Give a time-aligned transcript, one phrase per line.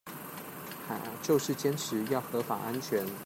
[1.21, 3.05] 就是堅持要合法安全